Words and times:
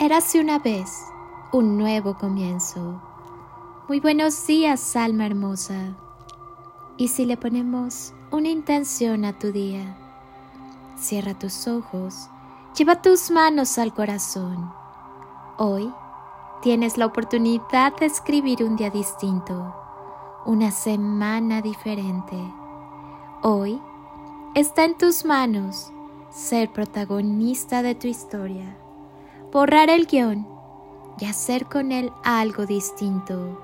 Érase 0.00 0.40
una 0.40 0.60
vez 0.60 1.06
un 1.50 1.76
nuevo 1.76 2.16
comienzo. 2.16 3.02
Muy 3.88 3.98
buenos 3.98 4.46
días, 4.46 4.94
alma 4.94 5.26
hermosa. 5.26 5.96
Y 6.96 7.08
si 7.08 7.24
le 7.24 7.36
ponemos 7.36 8.14
una 8.30 8.48
intención 8.48 9.24
a 9.24 9.36
tu 9.36 9.50
día, 9.50 9.96
cierra 10.96 11.36
tus 11.36 11.66
ojos, 11.66 12.30
lleva 12.76 13.02
tus 13.02 13.32
manos 13.32 13.76
al 13.76 13.92
corazón. 13.92 14.72
Hoy 15.56 15.92
tienes 16.62 16.96
la 16.96 17.06
oportunidad 17.06 17.96
de 17.96 18.06
escribir 18.06 18.62
un 18.62 18.76
día 18.76 18.90
distinto, 18.90 19.74
una 20.46 20.70
semana 20.70 21.60
diferente. 21.60 22.36
Hoy 23.42 23.82
está 24.54 24.84
en 24.84 24.96
tus 24.96 25.24
manos 25.24 25.90
ser 26.30 26.72
protagonista 26.72 27.82
de 27.82 27.96
tu 27.96 28.06
historia 28.06 28.76
borrar 29.52 29.90
el 29.90 30.06
guion 30.06 30.46
y 31.18 31.24
hacer 31.24 31.66
con 31.66 31.92
él 31.92 32.12
algo 32.22 32.66
distinto. 32.66 33.60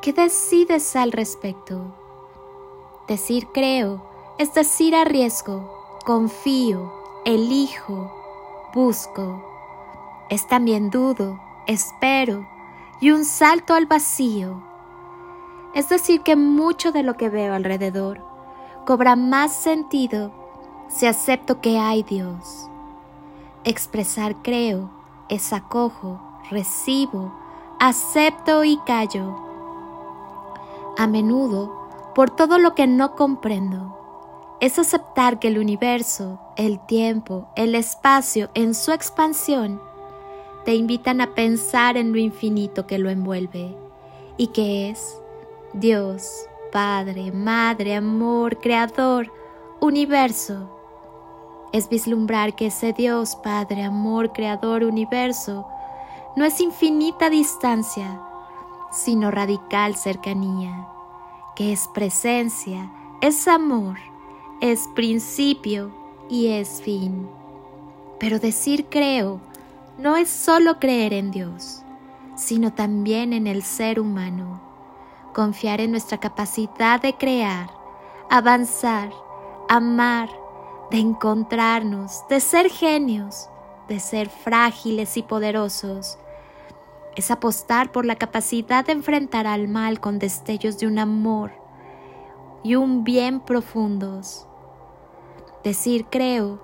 ¿Qué 0.00 0.12
decides 0.12 0.96
al 0.96 1.12
respecto? 1.12 1.94
Decir 3.06 3.48
creo 3.52 4.10
es 4.38 4.54
decir 4.54 4.94
arriesgo, 4.94 5.98
confío, 6.04 6.92
elijo, 7.24 8.12
busco. 8.74 9.44
Es 10.30 10.48
también 10.48 10.90
dudo, 10.90 11.38
espero 11.66 12.48
y 13.00 13.10
un 13.10 13.24
salto 13.24 13.74
al 13.74 13.86
vacío. 13.86 14.62
Es 15.74 15.88
decir 15.88 16.22
que 16.22 16.36
mucho 16.36 16.92
de 16.92 17.02
lo 17.02 17.16
que 17.16 17.28
veo 17.28 17.54
alrededor 17.54 18.20
cobra 18.84 19.16
más 19.16 19.54
sentido 19.54 20.32
si 20.88 21.06
acepto 21.06 21.60
que 21.60 21.78
hay 21.78 22.02
Dios. 22.02 22.68
Expresar 23.64 24.42
creo 24.42 24.90
es 25.28 25.52
acojo, 25.52 26.20
recibo, 26.50 27.32
acepto 27.78 28.64
y 28.64 28.76
callo. 28.84 29.36
A 30.98 31.06
menudo, 31.06 31.72
por 32.12 32.30
todo 32.30 32.58
lo 32.58 32.74
que 32.74 32.88
no 32.88 33.14
comprendo, 33.14 34.56
es 34.60 34.80
aceptar 34.80 35.38
que 35.38 35.46
el 35.46 35.58
universo, 35.58 36.40
el 36.56 36.84
tiempo, 36.86 37.50
el 37.54 37.76
espacio 37.76 38.50
en 38.54 38.74
su 38.74 38.90
expansión 38.90 39.80
te 40.64 40.74
invitan 40.74 41.20
a 41.20 41.32
pensar 41.34 41.96
en 41.96 42.10
lo 42.10 42.18
infinito 42.18 42.88
que 42.88 42.98
lo 42.98 43.10
envuelve 43.10 43.76
y 44.36 44.48
que 44.48 44.90
es 44.90 45.20
Dios, 45.72 46.46
Padre, 46.72 47.30
Madre, 47.30 47.94
Amor, 47.94 48.58
Creador, 48.58 49.32
Universo 49.80 50.81
es 51.72 51.88
vislumbrar 51.88 52.54
que 52.54 52.66
ese 52.66 52.92
Dios, 52.92 53.36
Padre, 53.36 53.82
Amor, 53.82 54.32
Creador, 54.32 54.84
Universo, 54.84 55.66
no 56.36 56.44
es 56.44 56.60
infinita 56.60 57.30
distancia, 57.30 58.20
sino 58.90 59.30
radical 59.30 59.96
cercanía, 59.96 60.86
que 61.56 61.72
es 61.72 61.88
presencia, 61.88 62.92
es 63.20 63.48
amor, 63.48 63.98
es 64.60 64.88
principio 64.94 65.90
y 66.28 66.48
es 66.48 66.82
fin. 66.82 67.28
Pero 68.18 68.38
decir 68.38 68.86
creo 68.88 69.40
no 69.98 70.16
es 70.16 70.28
solo 70.28 70.78
creer 70.78 71.12
en 71.12 71.30
Dios, 71.30 71.82
sino 72.36 72.72
también 72.72 73.32
en 73.32 73.46
el 73.46 73.62
ser 73.62 73.98
humano, 74.00 74.60
confiar 75.34 75.80
en 75.80 75.90
nuestra 75.90 76.18
capacidad 76.18 77.00
de 77.00 77.14
crear, 77.14 77.70
avanzar, 78.30 79.10
amar, 79.68 80.28
de 80.92 80.98
encontrarnos, 80.98 82.28
de 82.28 82.38
ser 82.38 82.68
genios, 82.68 83.48
de 83.88 83.98
ser 83.98 84.28
frágiles 84.28 85.16
y 85.16 85.22
poderosos. 85.22 86.18
Es 87.16 87.30
apostar 87.30 87.90
por 87.92 88.04
la 88.04 88.16
capacidad 88.16 88.84
de 88.84 88.92
enfrentar 88.92 89.46
al 89.46 89.68
mal 89.68 90.00
con 90.00 90.18
destellos 90.18 90.78
de 90.78 90.86
un 90.86 90.98
amor 90.98 91.52
y 92.62 92.74
un 92.74 93.04
bien 93.04 93.40
profundos. 93.40 94.46
Decir 95.64 96.06
creo 96.10 96.60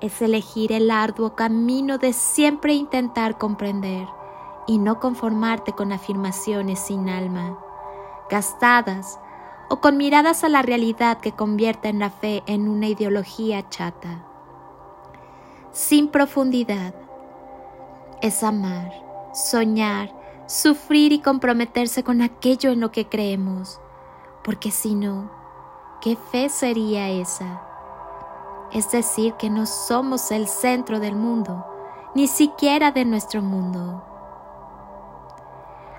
es 0.00 0.22
elegir 0.22 0.72
el 0.72 0.90
arduo 0.90 1.36
camino 1.36 1.98
de 1.98 2.14
siempre 2.14 2.72
intentar 2.72 3.36
comprender 3.36 4.08
y 4.66 4.78
no 4.78 5.00
conformarte 5.00 5.72
con 5.72 5.92
afirmaciones 5.92 6.78
sin 6.80 7.10
alma, 7.10 7.58
gastadas 8.30 9.18
o 9.68 9.80
con 9.80 9.96
miradas 9.96 10.44
a 10.44 10.48
la 10.48 10.62
realidad 10.62 11.18
que 11.18 11.32
convierten 11.32 11.98
la 11.98 12.10
fe 12.10 12.42
en 12.46 12.68
una 12.68 12.88
ideología 12.88 13.68
chata. 13.68 14.26
Sin 15.72 16.08
profundidad 16.08 16.94
es 18.22 18.42
amar, 18.42 18.92
soñar, 19.34 20.14
sufrir 20.46 21.12
y 21.12 21.18
comprometerse 21.18 22.02
con 22.04 22.22
aquello 22.22 22.70
en 22.70 22.80
lo 22.80 22.92
que 22.92 23.08
creemos, 23.08 23.80
porque 24.42 24.70
si 24.70 24.94
no, 24.94 25.30
¿qué 26.00 26.16
fe 26.16 26.48
sería 26.48 27.10
esa? 27.10 27.62
Es 28.72 28.90
decir, 28.90 29.34
que 29.34 29.50
no 29.50 29.66
somos 29.66 30.30
el 30.30 30.48
centro 30.48 31.00
del 31.00 31.16
mundo, 31.16 31.66
ni 32.14 32.28
siquiera 32.28 32.92
de 32.92 33.04
nuestro 33.04 33.42
mundo. 33.42 34.02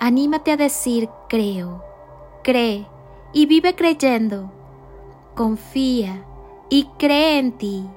Anímate 0.00 0.52
a 0.52 0.56
decir 0.56 1.08
creo, 1.28 1.84
cree, 2.42 2.89
y 3.32 3.46
vive 3.46 3.74
creyendo. 3.74 4.52
Confía 5.34 6.24
y 6.68 6.84
cree 6.98 7.38
en 7.38 7.52
ti. 7.52 7.88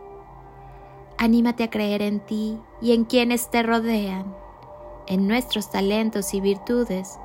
Anímate 1.17 1.63
a 1.63 1.69
creer 1.69 2.01
en 2.01 2.19
ti 2.19 2.59
y 2.81 2.93
en 2.93 3.05
quienes 3.05 3.49
te 3.49 3.63
rodean, 3.63 4.35
en 5.07 5.27
nuestros 5.27 5.69
talentos 5.69 6.33
y 6.33 6.41
virtudes, 6.41 7.19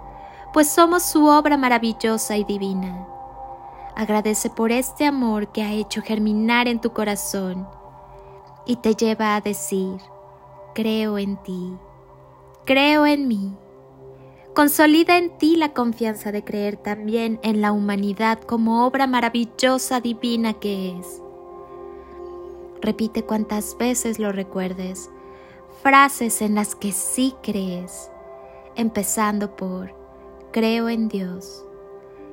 pues 0.53 0.69
somos 0.69 1.03
su 1.03 1.27
obra 1.27 1.57
maravillosa 1.57 2.37
y 2.37 2.45
divina. 2.45 3.07
Agradece 3.97 4.51
por 4.51 4.71
este 4.71 5.07
amor 5.07 5.51
que 5.53 5.63
ha 5.63 5.73
hecho 5.73 6.03
germinar 6.03 6.69
en 6.69 6.81
tu 6.81 6.93
corazón 6.93 7.67
y 8.67 8.77
te 8.77 8.95
lleva 8.95 9.35
a 9.35 9.41
decir, 9.41 9.99
creo 10.75 11.19
en 11.19 11.37
ti, 11.39 11.77
creo 12.65 13.07
en 13.07 13.27
mí. 13.27 13.57
Consolida 14.59 15.19
en 15.19 15.39
ti 15.39 15.55
la 15.55 15.73
confianza 15.73 16.33
de 16.33 16.43
creer 16.43 16.77
también 16.77 17.39
en 17.45 17.61
la 17.61 17.71
humanidad 17.71 18.41
como 18.41 18.85
obra 18.85 19.07
maravillosa 19.07 20.01
divina 20.01 20.53
que 20.53 20.99
es. 20.99 21.23
Repite 22.81 23.23
cuantas 23.23 23.77
veces 23.79 24.19
lo 24.19 24.33
recuerdes, 24.33 25.11
frases 25.81 26.43
en 26.43 26.57
las 26.57 26.75
que 26.75 26.91
sí 26.91 27.37
crees, 27.41 28.11
empezando 28.75 29.55
por 29.55 29.95
creo 30.51 30.89
en 30.89 31.07
Dios. 31.07 31.65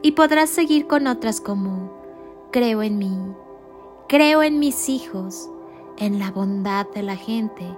Y 0.01 0.13
podrás 0.13 0.49
seguir 0.49 0.87
con 0.87 1.05
otras 1.05 1.39
como 1.39 1.91
creo 2.51 2.81
en 2.81 2.97
mí, 2.97 3.35
creo 4.09 4.41
en 4.41 4.57
mis 4.57 4.89
hijos, 4.89 5.47
en 5.99 6.17
la 6.17 6.31
bondad 6.31 6.87
de 6.89 7.03
la 7.03 7.17
gente, 7.17 7.77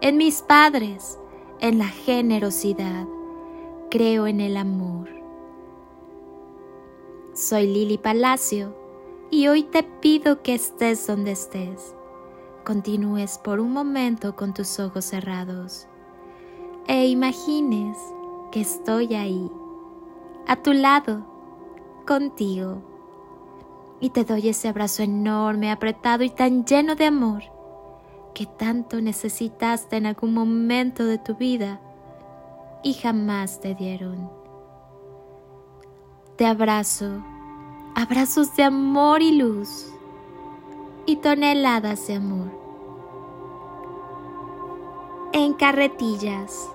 en 0.00 0.18
mis 0.18 0.40
padres, 0.42 1.18
en 1.58 1.78
la 1.78 1.88
generosidad 1.88 3.08
creo 3.90 4.26
en 4.26 4.40
el 4.40 4.56
amor. 4.56 5.08
Soy 7.32 7.66
Lili 7.66 7.96
Palacio 7.96 8.74
y 9.30 9.48
hoy 9.48 9.62
te 9.62 9.82
pido 9.82 10.42
que 10.42 10.54
estés 10.54 11.06
donde 11.06 11.32
estés. 11.32 11.94
Continúes 12.64 13.38
por 13.38 13.60
un 13.60 13.72
momento 13.72 14.36
con 14.36 14.52
tus 14.52 14.78
ojos 14.78 15.06
cerrados 15.06 15.86
e 16.86 17.06
imagines 17.06 17.96
que 18.52 18.60
estoy 18.60 19.14
ahí, 19.14 19.50
a 20.46 20.56
tu 20.56 20.72
lado, 20.72 21.24
contigo. 22.06 22.82
Y 24.00 24.10
te 24.10 24.24
doy 24.24 24.48
ese 24.48 24.68
abrazo 24.68 25.02
enorme, 25.02 25.70
apretado 25.70 26.24
y 26.24 26.30
tan 26.30 26.64
lleno 26.64 26.94
de 26.94 27.06
amor 27.06 27.42
que 28.34 28.46
tanto 28.46 29.00
necesitaste 29.00 29.96
en 29.96 30.06
algún 30.06 30.32
momento 30.32 31.04
de 31.04 31.18
tu 31.18 31.34
vida 31.34 31.80
y 32.82 32.94
jamás 32.94 33.60
te 33.60 33.74
dieron. 33.74 34.30
Te 36.36 36.46
abrazo, 36.46 37.24
abrazos 37.94 38.54
de 38.56 38.64
amor 38.64 39.22
y 39.22 39.32
luz 39.32 39.92
y 41.06 41.16
toneladas 41.16 42.06
de 42.06 42.14
amor. 42.14 42.50
En 45.32 45.54
carretillas. 45.54 46.70